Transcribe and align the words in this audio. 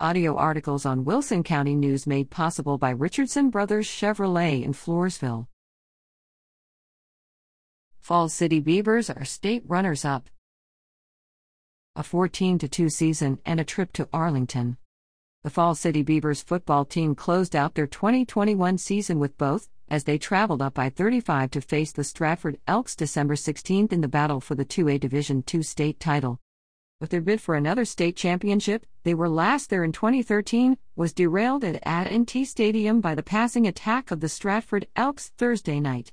Audio 0.00 0.34
articles 0.34 0.84
on 0.84 1.04
Wilson 1.04 1.44
County 1.44 1.76
News 1.76 2.04
made 2.04 2.28
possible 2.28 2.78
by 2.78 2.90
Richardson 2.90 3.48
Brothers 3.48 3.86
Chevrolet 3.86 4.64
in 4.64 4.72
Floresville. 4.72 5.46
Falls 8.00 8.34
City 8.34 8.58
Beavers 8.58 9.08
are 9.08 9.24
state 9.24 9.62
runners 9.68 10.04
up. 10.04 10.28
A 11.94 12.02
14 12.02 12.58
2 12.58 12.88
season 12.88 13.38
and 13.46 13.60
a 13.60 13.64
trip 13.64 13.92
to 13.92 14.08
Arlington. 14.12 14.78
The 15.44 15.50
Falls 15.50 15.78
City 15.78 16.02
Beavers 16.02 16.42
football 16.42 16.84
team 16.84 17.14
closed 17.14 17.54
out 17.54 17.76
their 17.76 17.86
2021 17.86 18.78
season 18.78 19.20
with 19.20 19.38
both, 19.38 19.68
as 19.88 20.02
they 20.02 20.18
traveled 20.18 20.60
up 20.60 20.74
by 20.74 20.90
35 20.90 21.52
to 21.52 21.60
face 21.60 21.92
the 21.92 22.02
Stratford 22.02 22.58
Elks 22.66 22.96
December 22.96 23.36
16 23.36 23.86
in 23.92 24.00
the 24.00 24.08
battle 24.08 24.40
for 24.40 24.56
the 24.56 24.64
2A 24.64 24.98
Division 24.98 25.44
II 25.54 25.62
state 25.62 26.00
title. 26.00 26.40
With 27.00 27.10
their 27.10 27.20
bid 27.20 27.40
for 27.40 27.54
another 27.54 27.84
state 27.84 28.16
championship, 28.16 28.86
they 29.02 29.14
were 29.14 29.28
last 29.28 29.68
there 29.68 29.84
in 29.84 29.92
2013, 29.92 30.78
was 30.96 31.12
derailed 31.12 31.64
at 31.64 31.82
AT&T 31.84 32.44
Stadium 32.44 33.00
by 33.00 33.14
the 33.14 33.22
passing 33.22 33.66
attack 33.66 34.10
of 34.10 34.20
the 34.20 34.28
Stratford 34.28 34.86
Elks 34.94 35.30
Thursday 35.36 35.80
night. 35.80 36.12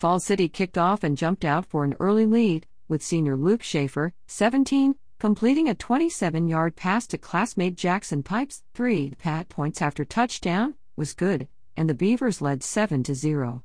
Fall 0.00 0.20
City 0.20 0.48
kicked 0.48 0.76
off 0.76 1.02
and 1.04 1.16
jumped 1.16 1.44
out 1.44 1.64
for 1.64 1.84
an 1.84 1.94
early 2.00 2.26
lead, 2.26 2.66
with 2.88 3.02
senior 3.02 3.36
Luke 3.36 3.62
Schaefer, 3.62 4.12
17, 4.26 4.96
completing 5.18 5.68
a 5.68 5.74
27-yard 5.74 6.76
pass 6.76 7.06
to 7.06 7.18
classmate 7.18 7.76
Jackson 7.76 8.22
Pipes, 8.22 8.62
3. 8.74 9.14
Pat 9.18 9.48
points 9.48 9.80
after 9.80 10.04
touchdown 10.04 10.74
was 10.96 11.14
good, 11.14 11.48
and 11.76 11.88
the 11.88 11.94
Beavers 11.94 12.40
led 12.40 12.62
7 12.62 13.02
to 13.04 13.14
0. 13.14 13.62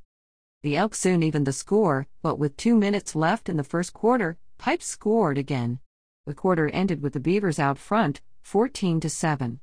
The 0.62 0.78
Elks 0.78 1.00
soon 1.00 1.24
evened 1.24 1.48
the 1.48 1.52
score, 1.52 2.08
but 2.22 2.40
with 2.40 2.58
2 2.58 2.76
minutes 2.76 3.16
left 3.16 3.50
in 3.50 3.58
the 3.58 3.64
first 3.64 3.92
quarter, 3.92 4.38
Pipes 4.58 4.86
scored 4.86 5.38
again. 5.38 5.80
The 6.26 6.34
quarter 6.34 6.70
ended 6.70 7.02
with 7.02 7.12
the 7.12 7.20
Beavers 7.20 7.60
out 7.60 7.78
front, 7.78 8.22
14 8.44 9.02
to 9.02 9.10
7. 9.10 9.60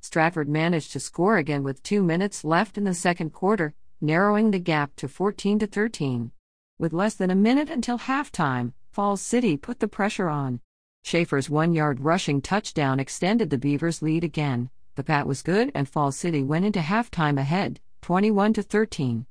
Stratford 0.00 0.48
managed 0.48 0.92
to 0.92 1.00
score 1.00 1.36
again 1.36 1.62
with 1.62 1.82
2 1.82 2.02
minutes 2.02 2.44
left 2.44 2.78
in 2.78 2.84
the 2.84 2.94
second 2.94 3.34
quarter, 3.34 3.74
narrowing 4.00 4.52
the 4.52 4.58
gap 4.58 4.96
to 4.96 5.06
14 5.06 5.58
to 5.58 5.66
13. 5.66 6.32
With 6.78 6.94
less 6.94 7.14
than 7.14 7.30
a 7.30 7.34
minute 7.34 7.68
until 7.68 7.98
halftime, 7.98 8.72
Falls 8.90 9.20
City 9.20 9.58
put 9.58 9.80
the 9.80 9.88
pressure 9.88 10.30
on. 10.30 10.60
Schaefer's 11.04 11.48
1-yard 11.48 12.00
rushing 12.00 12.40
touchdown 12.40 12.98
extended 12.98 13.50
the 13.50 13.58
Beavers' 13.58 14.00
lead 14.00 14.24
again. 14.24 14.70
The 14.94 15.04
pat 15.04 15.26
was 15.26 15.42
good 15.42 15.70
and 15.74 15.86
Falls 15.86 16.16
City 16.16 16.42
went 16.42 16.64
into 16.64 16.80
halftime 16.80 17.38
ahead, 17.38 17.80
21 18.00 18.54
to 18.54 18.62
13. 18.62 19.26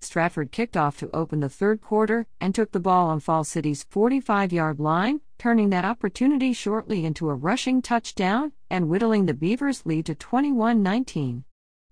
Stratford 0.00 0.50
kicked 0.50 0.78
off 0.78 0.98
to 0.98 1.14
open 1.14 1.40
the 1.40 1.50
third 1.50 1.82
quarter 1.82 2.26
and 2.40 2.54
took 2.54 2.72
the 2.72 2.80
ball 2.80 3.08
on 3.08 3.20
Falls 3.20 3.48
City's 3.48 3.84
45 3.84 4.50
yard 4.50 4.80
line, 4.80 5.20
turning 5.40 5.70
that 5.70 5.86
opportunity 5.86 6.52
shortly 6.52 7.06
into 7.06 7.30
a 7.30 7.34
rushing 7.34 7.80
touchdown 7.80 8.52
and 8.68 8.90
whittling 8.90 9.24
the 9.24 9.32
Beavers' 9.32 9.86
lead 9.86 10.04
to 10.04 10.14
21 10.14 10.82
19. 10.82 11.44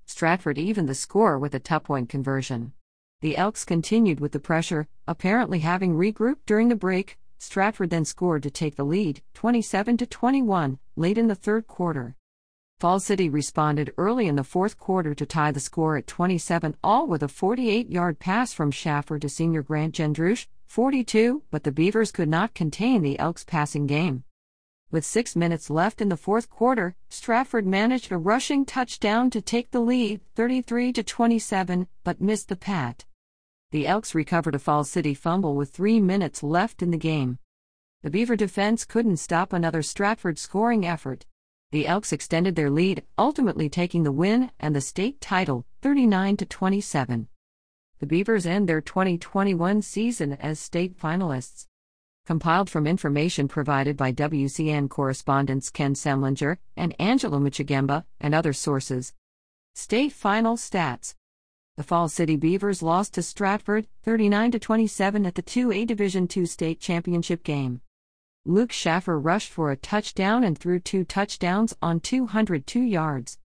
Stratford 0.05 0.59
evened 0.59 0.87
the 0.87 0.95
score 0.95 1.39
with 1.39 1.55
a 1.55 1.59
two 1.59 1.81
point 1.81 2.11
conversion. 2.11 2.75
The 3.23 3.39
Elks 3.39 3.65
continued 3.65 4.21
with 4.21 4.33
the 4.33 4.39
pressure, 4.39 4.87
apparently 5.07 5.61
having 5.61 5.95
regrouped 5.95 6.45
during 6.45 6.69
the 6.69 6.77
break. 6.77 7.19
Stratford 7.39 7.89
then 7.89 8.05
scored 8.05 8.43
to 8.43 8.51
take 8.51 8.77
the 8.77 8.85
lead, 8.85 9.23
27 9.33 9.97
21, 9.97 10.79
late 10.97 11.17
in 11.17 11.29
the 11.29 11.35
third 11.35 11.67
quarter. 11.67 12.17
Fall 12.81 13.01
City 13.01 13.31
responded 13.31 13.95
early 13.97 14.29
in 14.29 14.37
the 14.37 14.45
fourth 14.45 14.77
quarter 14.77 15.15
to 15.15 15.25
tie 15.25 15.53
the 15.53 15.59
score 15.59 15.97
at 15.97 16.07
27, 16.07 16.77
all 16.85 17.07
with 17.07 17.23
a 17.23 17.29
48 17.29 17.89
yard 17.89 18.19
pass 18.19 18.53
from 18.53 18.71
Schaffer 18.71 19.19
to 19.19 19.29
senior 19.31 19.63
Grant 19.63 19.95
Gendrush, 19.95 20.47
42, 20.69 21.43
but 21.51 21.65
the 21.65 21.73
Beavers 21.73 22.13
could 22.13 22.29
not 22.29 22.55
contain 22.55 23.01
the 23.01 23.19
Elks' 23.19 23.43
passing 23.43 23.87
game. 23.87 24.25
With 24.91 25.05
six 25.05 25.35
minutes 25.35 25.71
left 25.71 26.01
in 26.03 26.11
the 26.11 26.17
fourth 26.17 26.51
quarter, 26.51 26.95
Stratford 27.09 27.67
managed 27.67 28.13
a 28.13 28.19
rushing 28.19 28.67
touchdown 28.67 29.31
to 29.31 29.41
take 29.41 29.71
the 29.71 29.81
lead, 29.81 30.21
33 30.35 30.93
to 30.93 31.03
27, 31.03 31.89
but 32.05 32.21
missed 32.21 32.49
the 32.49 32.57
pat. 32.57 33.07
The 33.71 33.87
Elks 33.87 34.15
recovered 34.15 34.55
a 34.55 34.59
Fall 34.59 34.85
City 34.85 35.15
fumble 35.15 35.57
with 35.57 35.71
three 35.71 36.01
minutes 36.01 36.43
left 36.43 36.83
in 36.83 36.91
the 36.91 36.99
game. 36.99 37.39
The 38.03 38.11
Beaver 38.11 38.37
defense 38.37 38.85
couldn't 38.85 39.17
stop 39.17 39.55
another 39.55 39.83
Stratford 39.83 40.39
scoring 40.39 40.87
effort. 40.87 41.25
The 41.73 41.87
Elks 41.87 42.13
extended 42.13 42.57
their 42.57 42.71
lead, 42.71 43.05
ultimately 43.19 43.71
taking 43.71 44.03
the 44.03 44.13
win 44.13 44.51
and 44.61 44.77
the 44.77 44.81
state 44.83 45.21
title, 45.21 45.65
39 45.81 46.37
to 46.37 46.47
27. 46.47 47.29
The 48.01 48.07
Beavers 48.07 48.47
end 48.47 48.69
their 48.69 48.81
2021 48.81 49.83
season 49.83 50.35
as 50.35 50.61
state 50.61 50.97
finalists. 50.97 51.67
Compiled 52.27 52.71
from 52.71 52.87
information 52.87 53.49
provided 53.49 53.97
by 53.97 54.13
WCN 54.13 54.89
correspondents 54.89 55.69
Ken 55.69 55.95
Semlinger 55.95 56.59
and 56.77 56.95
Angela 57.01 57.41
Michigemba 57.41 58.05
and 58.21 58.37
other 58.37 58.53
sources. 58.53 59.15
State 59.75 60.13
final 60.13 60.57
stats. 60.57 61.17
The 61.77 61.83
Fall 61.83 62.09
City 62.09 62.37
Beavers 62.37 62.83
lost 62.83 63.15
to 63.15 63.23
Stratford 63.23 63.89
39 64.05 64.53
to 64.53 64.59
27 64.61 65.27
at 65.27 65.35
the 65.35 65.43
2A 65.43 65.85
Division 65.85 66.29
II 66.37 66.47
state 66.47 66.79
championship 66.79 67.43
game. 67.43 67.81
Luke 68.45 68.71
Schaffer 68.71 69.19
rushed 69.19 69.51
for 69.51 69.73
a 69.73 69.77
touchdown 69.77 70.45
and 70.45 70.57
threw 70.57 70.79
two 70.79 71.05
touchdowns 71.05 71.75
on 71.83 71.99
202 71.99 72.81
yards. 72.81 73.39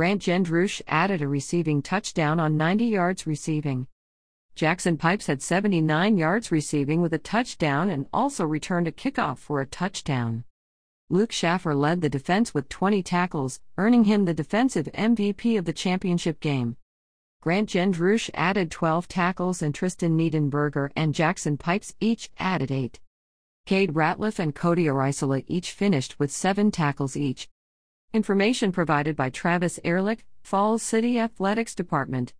Grant 0.00 0.22
Gendrush 0.22 0.80
added 0.88 1.20
a 1.20 1.28
receiving 1.28 1.82
touchdown 1.82 2.40
on 2.40 2.56
90 2.56 2.86
yards 2.86 3.26
receiving. 3.26 3.86
Jackson 4.54 4.96
Pipes 4.96 5.26
had 5.26 5.42
79 5.42 6.16
yards 6.16 6.50
receiving 6.50 7.02
with 7.02 7.12
a 7.12 7.18
touchdown 7.18 7.90
and 7.90 8.06
also 8.10 8.46
returned 8.46 8.88
a 8.88 8.92
kickoff 8.92 9.36
for 9.36 9.60
a 9.60 9.66
touchdown. 9.66 10.44
Luke 11.10 11.32
Schaffer 11.32 11.74
led 11.74 12.00
the 12.00 12.08
defense 12.08 12.54
with 12.54 12.70
20 12.70 13.02
tackles, 13.02 13.60
earning 13.76 14.04
him 14.04 14.24
the 14.24 14.32
defensive 14.32 14.88
MVP 14.94 15.58
of 15.58 15.66
the 15.66 15.72
championship 15.74 16.40
game. 16.40 16.78
Grant 17.42 17.68
Gendrush 17.68 18.30
added 18.32 18.70
12 18.70 19.06
tackles 19.06 19.60
and 19.60 19.74
Tristan 19.74 20.16
Niedenberger 20.16 20.88
and 20.96 21.12
Jackson 21.14 21.58
Pipes 21.58 21.94
each 22.00 22.30
added 22.38 22.70
8. 22.70 22.98
Cade 23.66 23.92
Ratliff 23.92 24.38
and 24.38 24.54
Cody 24.54 24.86
Arisola 24.86 25.44
each 25.46 25.72
finished 25.72 26.18
with 26.18 26.30
seven 26.30 26.70
tackles 26.70 27.18
each. 27.18 27.50
Information 28.12 28.72
provided 28.72 29.14
by 29.14 29.30
Travis 29.30 29.78
Ehrlich, 29.84 30.24
Falls 30.42 30.82
City 30.82 31.20
Athletics 31.20 31.76
Department. 31.76 32.32